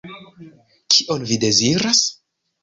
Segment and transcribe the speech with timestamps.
[0.95, 2.03] Kion vi deziras?